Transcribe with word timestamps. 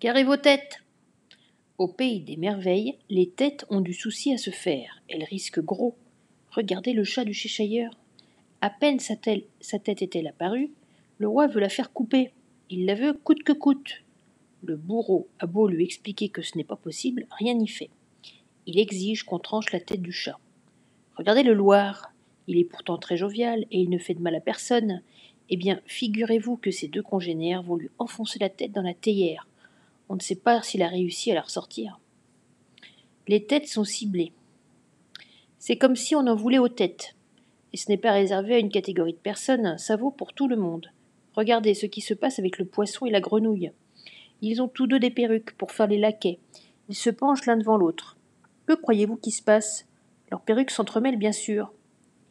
Carrez 0.00 0.24
vos 0.24 0.36
têtes? 0.36 0.82
Au 1.78 1.88
pays 1.88 2.20
des 2.20 2.36
merveilles, 2.36 2.98
les 3.08 3.30
têtes 3.30 3.64
ont 3.70 3.80
du 3.80 3.94
souci 3.94 4.34
à 4.34 4.38
se 4.38 4.50
faire. 4.50 5.02
Elles 5.08 5.24
risquent 5.24 5.62
gros. 5.62 5.96
Regardez 6.50 6.92
le 6.92 7.04
chat 7.04 7.24
du 7.24 7.32
Cheshire. 7.32 7.90
À 8.60 8.70
peine 8.70 8.98
sa, 8.98 9.16
tête 9.16 10.02
est-elle 10.02 10.26
apparue, 10.26 10.70
le 11.18 11.28
roi 11.28 11.46
veut 11.46 11.60
la 11.60 11.68
faire 11.68 11.92
couper. 11.92 12.32
Il 12.70 12.86
la 12.86 12.94
veut 12.94 13.12
coûte 13.12 13.44
que 13.44 13.52
coûte. 13.52 14.02
Le 14.62 14.76
bourreau 14.76 15.28
a 15.38 15.46
beau 15.46 15.68
lui 15.68 15.84
expliquer 15.84 16.28
que 16.28 16.42
ce 16.42 16.58
n'est 16.58 16.64
pas 16.64 16.76
possible, 16.76 17.26
rien 17.30 17.54
n'y 17.54 17.68
fait. 17.68 17.90
Il 18.66 18.78
exige 18.78 19.22
qu'on 19.22 19.38
tranche 19.38 19.72
la 19.72 19.80
tête 19.80 20.02
du 20.02 20.12
chat. 20.12 20.38
Regardez 21.16 21.44
le 21.44 21.54
Loir. 21.54 22.12
Il 22.46 22.58
est 22.58 22.64
pourtant 22.64 22.98
très 22.98 23.16
jovial 23.16 23.64
et 23.70 23.80
il 23.80 23.90
ne 23.90 23.98
fait 23.98 24.14
de 24.14 24.22
mal 24.22 24.34
à 24.34 24.40
personne. 24.40 25.02
Eh 25.48 25.56
bien, 25.56 25.80
figurez-vous 25.86 26.56
que 26.56 26.70
ces 26.70 26.88
deux 26.88 27.02
congénères 27.02 27.62
vont 27.62 27.76
lui 27.76 27.90
enfoncer 27.98 28.38
la 28.38 28.50
tête 28.50 28.72
dans 28.72 28.82
la 28.82 28.94
théière. 28.94 29.46
On 30.08 30.16
ne 30.16 30.20
sait 30.20 30.36
pas 30.36 30.62
s'il 30.62 30.82
a 30.82 30.88
réussi 30.88 31.30
à 31.30 31.34
la 31.34 31.42
ressortir. 31.42 31.98
Les 33.26 33.44
têtes 33.44 33.68
sont 33.68 33.84
ciblées. 33.84 34.32
C'est 35.58 35.78
comme 35.78 35.96
si 35.96 36.14
on 36.14 36.26
en 36.26 36.36
voulait 36.36 36.58
aux 36.58 36.68
têtes. 36.68 37.16
Et 37.72 37.76
ce 37.76 37.90
n'est 37.90 37.98
pas 37.98 38.12
réservé 38.12 38.54
à 38.54 38.58
une 38.58 38.70
catégorie 38.70 39.14
de 39.14 39.18
personnes, 39.18 39.78
ça 39.78 39.96
vaut 39.96 40.10
pour 40.10 40.34
tout 40.34 40.46
le 40.46 40.56
monde. 40.56 40.90
Regardez 41.34 41.74
ce 41.74 41.86
qui 41.86 42.00
se 42.00 42.14
passe 42.14 42.38
avec 42.38 42.58
le 42.58 42.66
poisson 42.66 43.06
et 43.06 43.10
la 43.10 43.20
grenouille. 43.20 43.72
Ils 44.42 44.60
ont 44.60 44.68
tous 44.68 44.86
deux 44.86 44.98
des 44.98 45.10
perruques 45.10 45.56
pour 45.56 45.72
faire 45.72 45.86
les 45.86 45.98
laquais. 45.98 46.38
Ils 46.88 46.94
se 46.94 47.10
penchent 47.10 47.46
l'un 47.46 47.56
devant 47.56 47.78
l'autre. 47.78 48.16
Que 48.66 48.74
croyez-vous 48.74 49.16
qui 49.16 49.30
se 49.30 49.42
passe? 49.42 49.86
Leurs 50.30 50.42
perruques 50.42 50.70
s'entremêlent, 50.70 51.18
bien 51.18 51.32
sûr. 51.32 51.72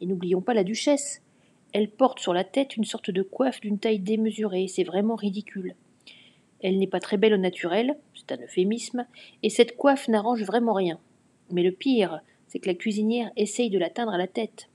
Et 0.00 0.06
n'oublions 0.06 0.40
pas 0.40 0.54
la 0.54 0.64
duchesse. 0.64 1.22
Elle 1.72 1.90
porte 1.90 2.20
sur 2.20 2.32
la 2.32 2.44
tête 2.44 2.76
une 2.76 2.84
sorte 2.84 3.10
de 3.10 3.22
coiffe 3.22 3.60
d'une 3.60 3.80
taille 3.80 3.98
démesurée, 3.98 4.68
c'est 4.68 4.84
vraiment 4.84 5.16
ridicule. 5.16 5.74
Elle 6.64 6.78
n'est 6.78 6.86
pas 6.86 6.98
très 6.98 7.18
belle 7.18 7.34
au 7.34 7.36
naturel, 7.36 7.94
c'est 8.14 8.32
un 8.32 8.42
euphémisme, 8.42 9.06
et 9.42 9.50
cette 9.50 9.76
coiffe 9.76 10.08
n'arrange 10.08 10.42
vraiment 10.44 10.72
rien. 10.72 10.98
Mais 11.50 11.62
le 11.62 11.72
pire, 11.72 12.22
c'est 12.48 12.58
que 12.58 12.70
la 12.70 12.74
cuisinière 12.74 13.30
essaye 13.36 13.68
de 13.68 13.78
l'atteindre 13.78 14.14
à 14.14 14.18
la 14.18 14.26
tête. 14.26 14.70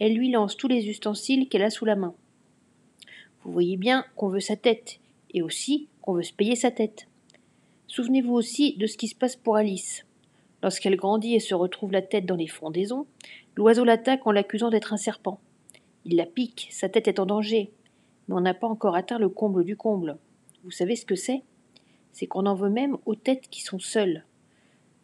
Elle 0.00 0.12
lui 0.12 0.30
lance 0.30 0.58
tous 0.58 0.68
les 0.68 0.86
ustensiles 0.86 1.48
qu'elle 1.48 1.62
a 1.62 1.70
sous 1.70 1.86
la 1.86 1.96
main. 1.96 2.14
Vous 3.42 3.50
voyez 3.50 3.78
bien 3.78 4.04
qu'on 4.16 4.28
veut 4.28 4.38
sa 4.38 4.54
tête, 4.54 5.00
et 5.32 5.40
aussi 5.40 5.88
qu'on 6.02 6.12
veut 6.12 6.22
se 6.22 6.34
payer 6.34 6.56
sa 6.56 6.70
tête. 6.70 7.08
Souvenez-vous 7.86 8.34
aussi 8.34 8.76
de 8.76 8.86
ce 8.86 8.98
qui 8.98 9.08
se 9.08 9.14
passe 9.14 9.34
pour 9.34 9.56
Alice. 9.56 10.04
Lorsqu'elle 10.62 10.96
grandit 10.96 11.34
et 11.34 11.40
se 11.40 11.54
retrouve 11.54 11.92
la 11.92 12.02
tête 12.02 12.26
dans 12.26 12.36
les 12.36 12.48
frondaisons, 12.48 13.06
l'oiseau 13.56 13.84
l'attaque 13.84 14.26
en 14.26 14.30
l'accusant 14.30 14.68
d'être 14.68 14.92
un 14.92 14.98
serpent. 14.98 15.40
Il 16.04 16.16
la 16.16 16.26
pique, 16.26 16.68
sa 16.70 16.90
tête 16.90 17.08
est 17.08 17.18
en 17.18 17.24
danger. 17.24 17.70
Mais 18.28 18.34
on 18.34 18.42
n'a 18.42 18.52
pas 18.52 18.66
encore 18.66 18.94
atteint 18.94 19.18
le 19.18 19.30
comble 19.30 19.64
du 19.64 19.74
comble. 19.74 20.18
Vous 20.64 20.70
savez 20.70 20.96
ce 20.96 21.06
que 21.06 21.14
c'est? 21.14 21.42
C'est 22.12 22.26
qu'on 22.26 22.46
en 22.46 22.54
veut 22.54 22.70
même 22.70 22.98
aux 23.06 23.14
têtes 23.14 23.48
qui 23.50 23.62
sont 23.62 23.78
seules. 23.78 24.24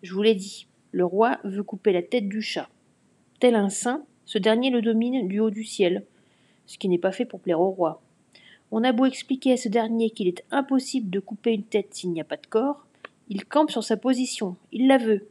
Je 0.03 0.13
vous 0.13 0.23
l'ai 0.23 0.35
dit, 0.35 0.67
le 0.93 1.05
roi 1.05 1.39
veut 1.45 1.63
couper 1.63 1.93
la 1.93 2.03
tête 2.03 2.29
du 2.29 2.43
chat. 2.43 2.69
Tel 3.41 3.55
un 3.55 3.69
saint, 3.69 4.05
ce 4.25 4.39
dernier 4.39 4.71
le 4.71 4.83
domine 4.83 5.29
du 5.29 5.41
haut 5.41 5.51
du 5.51 5.65
ciel, 5.65 6.05
ce 6.67 6.79
qui 6.79 6.89
n'est 6.89 6.99
pas 6.99 7.13
fait 7.13 7.25
pour 7.25 7.41
plaire 7.41 7.61
au 7.61 7.71
roi. 7.71 8.03
On 8.71 8.83
a 8.85 8.93
beau 8.93 9.05
expliquer 9.05 9.53
à 9.53 9.57
ce 9.57 9.69
dernier 9.69 10.11
qu'il 10.11 10.29
est 10.29 10.45
impossible 10.51 11.11
de 11.11 11.21
couper 11.21 11.53
une 11.53 11.65
tête 11.65 11.95
s'il 11.95 12.11
n'y 12.11 12.21
a 12.21 12.25
pas 12.25 12.37
de 12.37 12.47
corps, 12.47 12.87
il 13.29 13.45
campe 13.45 13.71
sur 13.71 13.85
sa 13.85 13.97
position, 13.97 14.57
il 14.73 14.87
la 14.87 14.99
veut. 14.99 15.29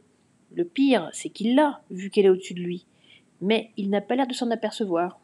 Le 0.54 0.64
pire, 0.64 1.10
c'est 1.12 1.28
qu'il 1.28 1.54
l'a, 1.54 1.82
vu 1.90 2.10
qu'elle 2.10 2.26
est 2.26 2.30
au-dessus 2.30 2.54
de 2.54 2.62
lui. 2.62 2.86
Mais 3.40 3.70
il 3.76 3.90
n'a 3.90 4.00
pas 4.00 4.16
l'air 4.16 4.26
de 4.26 4.32
s'en 4.32 4.50
apercevoir. 4.50 5.20